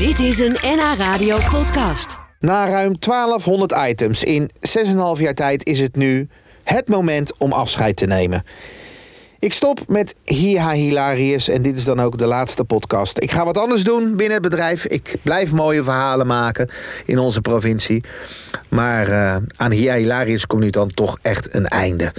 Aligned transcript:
Dit 0.00 0.18
is 0.18 0.38
een 0.38 0.56
NH 0.62 0.94
Radio 0.98 1.38
podcast. 1.50 2.18
Na 2.38 2.68
ruim 2.68 2.98
1200 2.98 3.74
items 3.88 4.24
in 4.24 4.50
6,5 5.16 5.20
jaar 5.20 5.34
tijd 5.34 5.66
is 5.66 5.80
het 5.80 5.96
nu 5.96 6.28
het 6.62 6.88
moment 6.88 7.36
om 7.38 7.52
afscheid 7.52 7.96
te 7.96 8.06
nemen. 8.06 8.44
Ik 9.38 9.52
stop 9.52 9.80
met 9.88 10.14
Hiha 10.24 10.72
Hilarius 10.72 11.48
en 11.48 11.62
dit 11.62 11.78
is 11.78 11.84
dan 11.84 12.00
ook 12.00 12.18
de 12.18 12.26
laatste 12.26 12.64
podcast. 12.64 13.22
Ik 13.22 13.30
ga 13.30 13.44
wat 13.44 13.58
anders 13.58 13.84
doen 13.84 14.16
binnen 14.16 14.32
het 14.32 14.42
bedrijf. 14.42 14.86
Ik 14.86 15.14
blijf 15.22 15.52
mooie 15.52 15.82
verhalen 15.82 16.26
maken 16.26 16.70
in 17.04 17.18
onze 17.18 17.40
provincie. 17.40 18.04
Maar 18.68 19.08
uh, 19.08 19.36
aan 19.56 19.70
Hiha 19.70 19.94
Hilarius 19.94 20.46
komt 20.46 20.62
nu 20.62 20.70
dan 20.70 20.88
toch 20.88 21.18
echt 21.22 21.54
een 21.54 21.66
einde. 21.66 22.12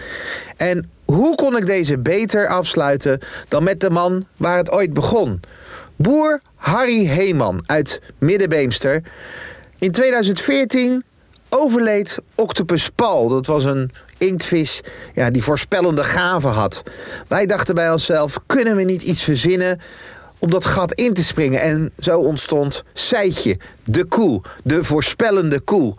En 0.57 0.89
hoe 1.05 1.35
kon 1.35 1.57
ik 1.57 1.65
deze 1.65 1.97
beter 1.97 2.47
afsluiten 2.47 3.19
dan 3.47 3.63
met 3.63 3.79
de 3.79 3.89
man 3.89 4.25
waar 4.37 4.57
het 4.57 4.71
ooit 4.71 4.93
begon? 4.93 5.39
Boer 6.01 6.41
Harry 6.55 7.05
Heeman 7.05 7.63
uit 7.65 8.01
Middenbeemster. 8.17 9.03
In 9.79 9.91
2014 9.91 11.03
overleed 11.49 12.17
Octopus 12.35 12.89
Paul. 12.89 13.29
Dat 13.29 13.45
was 13.45 13.65
een 13.65 13.91
inktvis 14.17 14.81
ja, 15.13 15.29
die 15.29 15.43
voorspellende 15.43 16.03
gaven 16.03 16.49
had. 16.49 16.83
Wij 17.27 17.45
dachten 17.45 17.75
bij 17.75 17.91
onszelf, 17.91 18.39
kunnen 18.45 18.75
we 18.75 18.83
niet 18.83 19.01
iets 19.01 19.23
verzinnen 19.23 19.81
om 20.39 20.49
dat 20.49 20.65
gat 20.65 20.93
in 20.93 21.13
te 21.13 21.23
springen? 21.23 21.61
En 21.61 21.91
zo 21.99 22.19
ontstond 22.19 22.83
Seitje, 22.93 23.57
de 23.83 24.03
koe, 24.03 24.41
de 24.63 24.83
voorspellende 24.83 25.59
koe. 25.59 25.95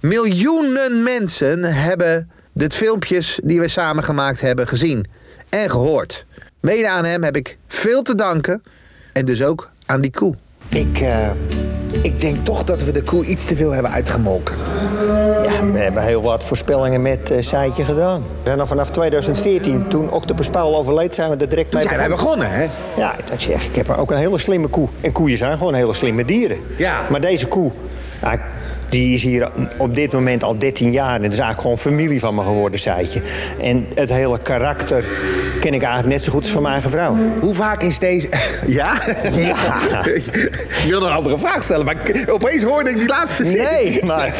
Miljoenen 0.00 1.02
mensen 1.02 1.64
hebben 1.64 2.30
de 2.52 2.70
filmpjes 2.70 3.40
die 3.42 3.60
we 3.60 3.68
samen 3.68 4.04
gemaakt 4.04 4.40
hebben 4.40 4.68
gezien 4.68 5.06
en 5.48 5.70
gehoord. 5.70 6.26
Mede 6.60 6.88
aan 6.88 7.04
hem 7.04 7.22
heb 7.22 7.36
ik 7.36 7.58
veel 7.68 8.02
te 8.02 8.14
danken 8.14 8.62
en 9.16 9.24
dus 9.24 9.42
ook 9.42 9.70
aan 9.86 10.00
die 10.00 10.10
koe. 10.10 10.34
Ik, 10.68 11.00
uh, 11.00 11.30
ik 12.02 12.20
denk 12.20 12.44
toch 12.44 12.64
dat 12.64 12.84
we 12.84 12.92
de 12.92 13.02
koe 13.02 13.24
iets 13.24 13.44
te 13.44 13.56
veel 13.56 13.70
hebben 13.70 13.92
uitgemolken. 13.92 14.56
Ja, 15.44 15.70
we 15.72 15.78
hebben 15.78 16.02
heel 16.02 16.22
wat 16.22 16.44
voorspellingen 16.44 17.02
met 17.02 17.30
uh, 17.30 17.36
Seitje 17.40 17.84
gedaan. 17.84 18.20
We 18.20 18.26
zijn 18.44 18.60
al 18.60 18.66
vanaf 18.66 18.90
2014, 18.90 19.88
toen 19.88 20.10
Octopus 20.10 20.48
Paul 20.48 20.76
overleed, 20.76 21.14
zijn 21.14 21.30
we 21.30 21.36
er 21.36 21.48
direct 21.48 21.72
mee 21.72 21.82
begonnen. 21.82 21.98
zijn 21.98 22.10
we 22.10 22.16
begonnen, 22.16 22.50
hè? 22.50 22.66
Ja, 22.96 23.14
ik 23.32 23.40
zeg, 23.40 23.66
ik 23.66 23.74
heb 23.74 23.90
ook 23.90 24.10
een 24.10 24.16
hele 24.16 24.38
slimme 24.38 24.68
koe. 24.68 24.88
En 25.00 25.12
koeien 25.12 25.38
zijn 25.38 25.56
gewoon 25.58 25.74
hele 25.74 25.94
slimme 25.94 26.24
dieren. 26.24 26.58
Ja. 26.76 27.06
Maar 27.10 27.20
deze 27.20 27.46
koe, 27.46 27.70
die 28.88 29.14
is 29.14 29.22
hier 29.22 29.50
op 29.76 29.94
dit 29.94 30.12
moment 30.12 30.42
al 30.42 30.58
13 30.58 30.90
jaar. 30.90 31.14
En 31.14 31.22
dat 31.22 31.32
is 31.32 31.38
eigenlijk 31.38 31.60
gewoon 31.60 31.78
familie 31.78 32.20
van 32.20 32.34
me 32.34 32.42
geworden, 32.42 32.80
Seitje. 32.80 33.20
En 33.60 33.86
het 33.94 34.08
hele 34.08 34.38
karakter 34.38 35.04
ken 35.66 35.74
ik 35.74 35.82
eigenlijk 35.82 36.12
net 36.12 36.24
zo 36.24 36.32
goed 36.32 36.42
als 36.42 36.50
van 36.50 36.62
mijn 36.62 36.74
eigen 36.74 36.90
vrouw. 36.90 37.16
Hoe 37.40 37.54
vaak 37.54 37.82
is 37.82 37.98
deze... 37.98 38.28
Ja? 38.66 38.98
Ja. 39.32 40.04
ik 40.04 40.84
wilde 40.88 41.06
een 41.06 41.12
andere 41.12 41.38
vraag 41.38 41.62
stellen, 41.62 41.84
maar 41.84 41.96
opeens 42.28 42.62
hoorde 42.62 42.90
ik 42.90 42.96
die 42.96 43.08
laatste 43.08 43.44
zin. 43.44 43.62
Nee, 43.62 44.04
maar 44.04 44.34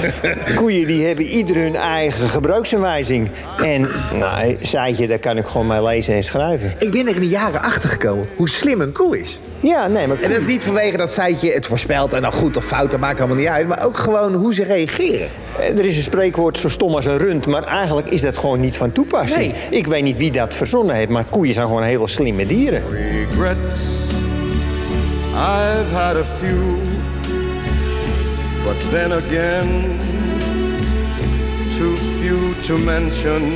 koeien 0.55 0.87
die 0.87 1.07
hebben 1.07 1.25
ieder 1.25 1.57
hun 1.57 1.77
eigen 1.77 2.29
gebruiksaanwijzing. 2.29 3.31
En 3.63 3.89
nou, 4.13 4.57
Seitje, 4.61 5.07
daar 5.07 5.19
kan 5.19 5.37
ik 5.37 5.47
gewoon 5.47 5.67
mee 5.67 5.83
lezen 5.83 6.15
en 6.15 6.25
schrijven. 6.25 6.75
Ik 6.79 6.91
ben 6.91 7.09
er 7.09 7.15
in 7.15 7.21
de 7.21 7.29
jaren 7.29 7.63
achter 7.63 7.91
gekomen 7.91 8.29
hoe 8.37 8.49
slim 8.49 8.81
een 8.81 8.93
koe 8.93 9.21
is. 9.21 9.39
Ja, 9.61 9.87
nee, 9.87 10.07
maar... 10.07 10.21
En 10.21 10.31
dat 10.31 10.39
is 10.39 10.47
niet 10.47 10.63
vanwege 10.63 10.97
dat 10.97 11.13
Seitje 11.13 11.53
het 11.53 11.67
voorspelt 11.67 12.13
en 12.13 12.23
dan 12.23 12.33
goed 12.33 12.57
of 12.57 12.65
fout, 12.65 12.91
dat 12.91 13.01
maakt 13.01 13.19
allemaal 13.19 13.37
niet 13.37 13.47
uit. 13.47 13.69
Maar 13.69 13.85
ook 13.85 13.97
gewoon 13.97 14.35
hoe 14.35 14.55
ze 14.55 14.65
reageren. 14.65 15.29
Er 15.59 15.85
is 15.85 15.97
een 15.97 16.03
spreekwoord 16.03 16.59
zo 16.59 16.69
stom 16.69 16.95
als 16.95 17.07
een 17.07 17.19
rund, 17.19 17.47
maar 17.47 17.65
eigenlijk 17.65 18.09
is 18.11 18.21
dat 18.21 18.37
gewoon 18.37 18.61
niet 18.61 18.77
van 18.77 18.93
toepassing. 18.93 19.53
Nee. 19.53 19.81
Ik 19.81 19.87
weet 19.87 20.03
niet 20.03 20.17
wie 20.17 20.31
dat 20.31 20.55
verzonnen 20.55 20.95
heeft, 20.95 21.09
maar 21.09 21.25
koeien 21.31 21.55
zijn 21.55 21.67
gewoon 21.67 21.83
hele 21.83 22.09
slimme 22.09 22.47
dieren. 22.47 22.83
Regrets, 22.91 23.81
I've 25.29 25.95
had 25.95 26.17
a 26.17 26.25
few, 26.25 26.77
but 28.65 28.91
then 28.91 29.13
again, 29.13 29.99
too 31.79 31.95
few 32.21 32.65
to 32.65 32.77
mention. 32.77 33.53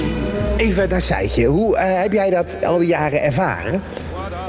Even 0.56 0.88
naar 0.88 1.00
Seitje, 1.02 1.44
hoe 1.44 1.76
uh, 1.76 1.82
heb 1.82 2.12
jij 2.12 2.30
dat 2.30 2.56
al 2.64 2.78
die 2.78 2.88
jaren 2.88 3.22
ervaren? 3.22 3.82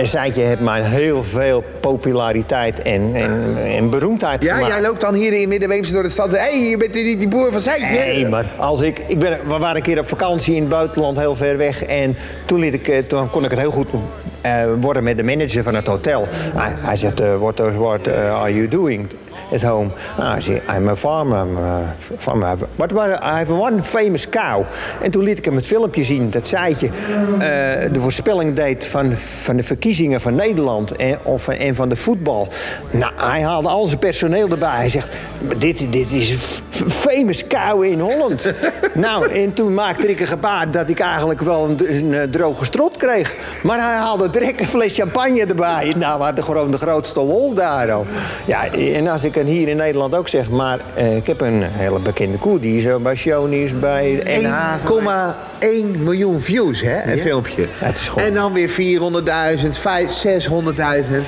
Zijtje 0.06 0.42
heeft 0.42 0.60
mij 0.60 0.82
heel 0.82 1.24
veel 1.24 1.64
populariteit 1.80 2.82
en, 2.82 3.12
en, 3.14 3.58
en 3.66 3.90
beroemdheid 3.90 4.44
ja, 4.44 4.54
gemaakt. 4.54 4.74
jij 4.74 4.82
loopt 4.82 5.02
dan 5.02 5.14
hier 5.14 5.34
in 5.34 5.50
Middenweemse 5.50 5.94
door 5.94 6.04
de 6.04 6.10
stad 6.10 6.34
en 6.34 6.44
hé, 6.44 6.60
hey, 6.60 6.70
je 6.70 6.78
bent 6.78 6.94
die, 6.94 7.18
die 7.18 7.28
boer 7.28 7.52
van 7.52 7.62
Zijtje. 7.62 7.86
Nee, 7.86 8.28
maar 8.28 8.46
als 8.58 8.82
ik, 8.82 9.00
ik 9.08 9.20
ben, 9.20 9.40
we 9.48 9.58
waren 9.58 9.76
een 9.76 9.82
keer 9.82 10.00
op 10.00 10.08
vakantie 10.08 10.56
in 10.56 10.62
het 10.62 10.70
buitenland, 10.70 11.20
heel 11.20 11.36
ver 11.36 11.58
weg. 11.58 11.84
En 11.84 12.18
toen, 12.46 12.60
liet 12.60 12.74
ik, 12.74 12.88
eh, 12.88 12.98
toen 12.98 13.30
kon 13.30 13.44
ik 13.44 13.50
het 13.50 13.60
heel 13.60 13.72
goed 13.72 13.88
uh, 14.46 14.64
worden 14.80 15.04
met 15.04 15.18
de 15.18 15.24
manager 15.24 15.64
van 15.64 15.76
het 15.76 15.88
hotel. 15.88 16.28
Hij, 16.32 16.74
hij 16.78 16.98
zegt, 16.98 17.22
uh, 17.22 17.36
what, 17.36 17.58
what 17.58 18.08
uh, 18.08 18.42
are 18.42 18.54
you 18.54 18.68
doing 18.68 19.08
at 19.52 19.62
home? 19.62 19.92
Ah, 20.18 20.38
I 20.48 20.62
I'm 20.78 20.88
a 20.88 20.96
farmer. 20.96 21.38
I'm 21.38 22.44
I 23.22 23.38
have 23.38 23.54
one 23.54 23.84
famous 23.84 24.30
cow. 24.30 24.66
En 25.02 25.12
toen 25.12 25.24
liet 25.24 25.38
ik 25.38 25.46
hem 25.46 25.56
het 25.56 25.66
filmpje 25.66 26.04
zien 26.04 26.30
dat 26.30 26.48
Zijtje 26.48 26.90
de 27.92 28.00
voorspelling 28.00 28.54
deed 28.54 28.86
van, 28.86 29.12
van 29.18 29.56
de 29.56 29.64
verkiezingen 29.64 30.22
van 30.22 30.36
Nederland 30.36 30.96
en, 30.96 31.18
of, 31.24 31.48
en 31.48 31.76
van 31.76 31.90
de 31.90 31.96
voetbal. 31.96 32.48
Nou, 32.92 33.12
hij 33.16 33.42
haalde 33.42 33.70
al 33.70 33.86
zijn 33.86 34.00
personeel 34.00 34.50
erbij. 34.50 34.76
Hij 34.76 34.90
zegt, 34.90 35.10
dit, 35.58 35.92
dit 35.92 36.12
is 36.12 36.38
famous 36.88 37.48
cow 37.48 37.84
in 37.84 38.00
Holland. 38.00 38.52
nou, 38.94 39.32
en 39.32 39.54
toen 39.54 39.74
maakte 39.74 40.08
ik 40.08 40.20
een 40.20 40.28
gebaar 40.28 40.72
dat 40.72 40.90
ik 40.90 41.00
eigenlijk 41.00 41.42
wel 41.42 41.70
een, 41.70 42.14
een 42.14 42.32
droge 42.32 42.66
strot 42.66 42.98
kreeg. 42.98 43.36
Maar 43.64 43.80
hij 43.80 43.98
haalde 43.98 44.30
direct 44.30 44.60
een 44.60 44.68
fles 44.68 44.96
champagne 44.96 45.46
erbij. 45.46 45.94
Nou, 45.98 46.18
we 46.18 46.24
hadden 46.24 46.44
gewoon 46.44 46.72
de 46.72 46.78
grootste 46.78 47.24
lol 47.24 47.54
daar. 47.54 47.92
Al. 47.92 48.06
Ja, 48.46 48.74
en 48.74 49.08
als 49.08 49.21
ik 49.24 49.36
het 49.36 49.48
hier 49.48 49.68
in 49.68 49.78
Nederland 49.78 50.16
ook 50.16 50.28
zeg, 50.28 50.50
maar 50.50 50.80
eh, 50.96 51.16
ik 51.16 51.28
heb 51.28 51.42
een 51.42 51.62
hele 51.64 52.00
bekende 52.00 52.38
koe. 52.38 52.60
Die 52.60 52.78
is 52.78 53.02
bij 53.02 53.16
Shonies, 53.16 53.80
bij 53.80 54.22
NH. 54.42 54.78
1,1 55.94 56.00
miljoen 56.00 56.42
views, 56.42 56.82
hè, 56.82 57.04
een 57.04 57.16
Ja. 57.16 57.22
filmpje. 57.22 57.68
Is 57.94 58.12
En 58.16 58.34
dan 58.34 58.54
weer 58.54 58.70
400.000, 58.70 59.78
600.000. 60.08 61.26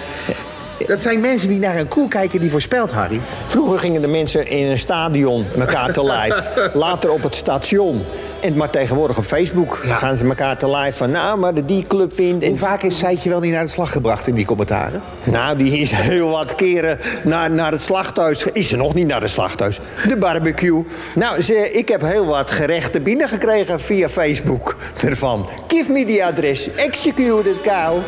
Dat 0.88 1.00
zijn 1.00 1.20
mensen 1.20 1.50
die 1.50 1.60
naar 1.60 1.78
een 1.78 1.88
koe 1.88 2.08
kijken 2.08 2.40
die 2.42 2.52
voorspelt, 2.52 2.92
Harry. 2.92 3.20
Vroeger 3.46 3.80
gingen 3.80 4.02
de 4.02 4.08
mensen 4.08 4.48
in 4.48 4.68
een 4.68 4.80
stadion 4.80 5.46
elkaar 5.60 5.92
te 5.94 6.04
lijf. 6.04 6.50
Later 6.74 7.12
op 7.12 7.24
het 7.24 7.36
station. 7.36 8.04
En 8.44 8.58
maar 8.58 8.70
tegenwoordig 8.70 9.18
op 9.18 9.24
Facebook 9.24 9.76
gaan 9.76 10.18
ze 10.18 10.26
elkaar 10.26 10.58
te 10.58 10.70
lijf 10.70 10.98
van... 10.98 11.12
nou, 11.12 11.40
maar 11.40 11.54
de 11.54 11.66
die 11.66 11.86
club 11.88 12.16
vindt... 12.16 12.44
En, 12.44 12.50
Hoe 12.50 12.58
vaak 12.58 12.82
is 12.82 12.98
Seitje 12.98 13.30
wel 13.30 13.40
niet 13.40 13.52
naar 13.52 13.64
de 13.64 13.70
slag 13.70 13.92
gebracht 13.92 14.28
in 14.28 14.34
die 14.34 14.46
commentaren? 14.46 15.02
nou, 15.24 15.58
die 15.58 15.80
is 15.80 15.92
heel 15.92 16.30
wat 16.30 16.56
keren 16.56 17.00
naar, 17.24 17.52
naar 17.52 17.72
het 17.72 17.82
slachthuis. 17.82 18.46
Is 18.54 18.68
ze 18.68 18.76
nog 18.78 18.94
niet 18.94 19.08
naar 19.08 19.22
het 19.22 19.30
slachthuis? 19.30 19.80
De 20.08 20.18
barbecue. 20.18 20.86
Nou, 21.16 21.42
ze, 21.42 21.72
ik 21.72 21.88
heb 21.88 22.02
heel 22.02 22.26
wat 22.26 22.52
gerechten 22.52 23.04
binnengekregen 23.04 23.82
via 23.82 24.10
Facebook 24.10 24.76
ervan. 25.04 25.50
Give 25.68 25.92
me 25.92 26.06
the 26.06 26.26
address. 26.26 26.70
Executed 26.76 27.62
cow. 27.62 27.98
I 27.98 28.02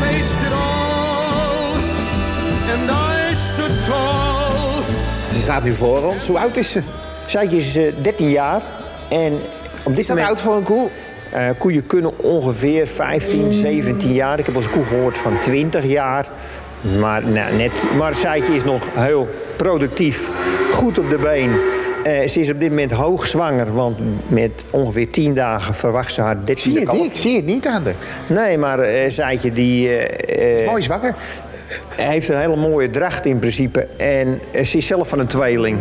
faced 0.00 0.46
it 0.46 0.52
all, 0.52 1.80
and 2.72 2.90
I 2.90 3.34
stood 3.34 3.84
tall. 3.86 4.82
Ze 5.32 5.40
staat 5.40 5.62
nu 5.64 5.72
voor 5.72 6.02
ons. 6.02 6.26
Hoe 6.26 6.38
oud 6.38 6.56
is 6.56 6.70
ze? 6.70 6.82
Zijtje 7.26 7.56
is 7.56 7.76
eh, 7.76 7.92
13 8.02 8.30
jaar. 8.30 8.62
En 9.10 9.32
op 9.82 9.90
dit 9.90 9.98
Is 9.98 10.06
dat 10.06 10.16
moment... 10.16 10.28
oud 10.28 10.40
voor 10.40 10.56
een 10.56 10.62
koe? 10.62 10.88
Eh, 11.30 11.48
koeien 11.58 11.86
kunnen 11.86 12.18
ongeveer 12.18 12.86
15, 12.86 13.52
17 13.52 14.12
jaar. 14.12 14.38
Ik 14.38 14.46
heb 14.46 14.54
als 14.54 14.70
koe 14.70 14.84
gehoord 14.84 15.18
van 15.18 15.40
20 15.40 15.84
jaar. 15.84 16.26
Maar, 16.98 17.26
nou, 17.26 17.56
net, 17.56 17.84
maar 17.96 18.14
Saitje 18.14 18.54
is 18.54 18.64
nog 18.64 18.82
heel 18.92 19.28
productief, 19.56 20.30
goed 20.72 20.98
op 20.98 21.10
de 21.10 21.18
been. 21.18 21.60
Eh, 22.02 22.28
ze 22.28 22.40
is 22.40 22.50
op 22.50 22.60
dit 22.60 22.68
moment 22.68 22.92
hoogzwanger, 22.92 23.74
want 23.74 23.98
met 24.26 24.64
ongeveer 24.70 25.10
10 25.10 25.34
dagen 25.34 25.74
verwacht 25.74 26.12
ze 26.12 26.20
haar 26.20 26.36
13e 26.36 26.60
Zie 26.60 26.72
je 26.72 26.80
het 26.80 26.92
niet? 26.92 27.04
Ik 27.04 27.16
zie 27.16 27.36
het 27.36 27.46
niet 27.46 27.66
aan 27.66 27.82
de. 27.82 27.92
Nee, 28.26 28.58
maar 28.58 28.78
eh 28.78 29.10
Saitje 29.10 29.50
die, 29.50 29.88
eh, 29.88 30.60
eh, 30.60 30.66
Mooi 30.66 30.82
zwanger. 30.82 31.14
Heeft 31.96 32.28
een 32.28 32.38
hele 32.38 32.56
mooie 32.56 32.90
dracht 32.90 33.26
in 33.26 33.38
principe. 33.38 33.86
En 33.96 34.40
ze 34.64 34.76
is 34.76 34.86
zelf 34.86 35.08
van 35.08 35.18
een 35.18 35.26
tweeling. 35.26 35.78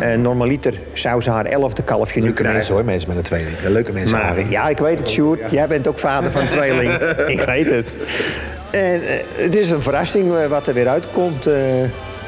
Eh 0.00 0.14
normaliter 0.14 0.74
zou 0.92 1.20
ze 1.20 1.30
haar 1.30 1.44
elfde 1.44 1.82
kalfje 1.82 2.20
nu 2.20 2.24
Leuke 2.26 2.34
krijgen. 2.42 2.56
mensen 2.56 2.74
hoor, 2.74 2.84
mensen 2.84 3.08
met 3.08 3.16
een 3.16 3.22
tweeling. 3.22 3.56
Ja, 3.62 3.70
leuke 3.70 3.92
mensen, 3.92 4.16
Maar 4.16 4.50
ja, 4.50 4.68
ik 4.68 4.78
weet 4.78 4.98
het, 4.98 5.08
Sjoerd. 5.08 5.50
Jij 5.50 5.66
bent 5.68 5.88
ook 5.88 5.98
vader 5.98 6.30
van 6.30 6.40
een 6.40 6.48
tweeling. 6.48 6.92
ik 7.36 7.40
weet 7.40 7.70
het. 7.70 7.94
En 8.70 9.02
eh, 9.02 9.08
het 9.36 9.56
is 9.56 9.70
een 9.70 9.82
verrassing 9.82 10.34
eh, 10.36 10.46
wat 10.46 10.66
er 10.66 10.74
weer 10.74 10.88
uitkomt. 10.88 11.44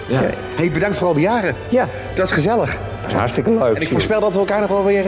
Ja. 0.07 0.21
Hey, 0.57 0.71
bedankt 0.71 0.97
voor 0.97 1.07
al 1.07 1.15
die 1.15 1.23
jaren. 1.23 1.55
ja, 1.69 1.89
Het 2.09 2.19
was 2.19 2.33
gezellig. 2.33 2.77
dat 3.01 3.09
is 3.11 3.15
hartstikke 3.17 3.51
leuk. 3.51 3.77
En 3.77 3.83
ik 3.83 3.89
voorspel 3.89 4.21
dat 4.21 4.33
we 4.33 4.39
elkaar 4.39 4.61
nog 4.61 4.69
wel 4.71 4.85
weer 4.85 5.05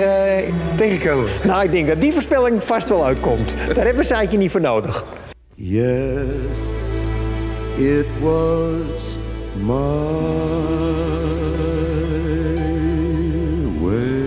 tegenkomen. 0.76 1.30
Nou, 1.44 1.64
ik 1.64 1.72
denk 1.72 1.88
dat 1.88 2.00
die 2.00 2.12
voorspelling 2.12 2.64
vast 2.64 2.88
wel 2.88 3.04
uitkomt. 3.06 3.56
Daar 3.74 3.84
hebben 3.84 4.02
we 4.02 4.04
Saatje 4.04 4.38
niet 4.38 4.50
voor 4.50 4.60
nodig. 4.60 5.04
Yes, 5.54 6.16
it 7.78 8.06
was 8.20 9.18
my 9.56 9.72
way. 13.80 14.22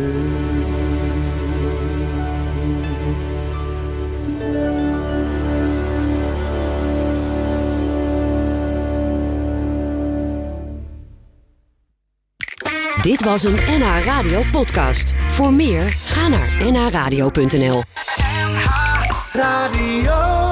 Dit 13.01 13.23
was 13.23 13.43
een 13.43 13.55
NH 13.67 14.03
Radio 14.05 14.43
podcast. 14.51 15.13
Voor 15.27 15.53
meer, 15.53 15.89
ga 15.89 16.27
naar 16.27 16.71
nhradio.nl 16.71 17.83
NH 18.27 19.05
Radio 19.31 20.44